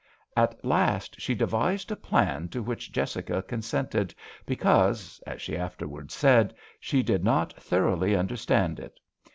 At 0.35 0.65
last 0.65 1.21
she 1.21 1.35
devised 1.35 1.91
a 1.91 1.95
plan 1.95 2.47
to 2.49 2.63
which 2.63 2.91
Jessica 2.91 3.43
consented 3.43 4.15
because, 4.47 5.21
as 5.27 5.43
she 5.43 5.55
afterwards 5.55 6.15
said, 6.15 6.55
she 6.79 7.03
did 7.03 7.23
not 7.23 7.53
thoroughly 7.53 8.15
understand 8.15 8.79
it. 8.79 8.99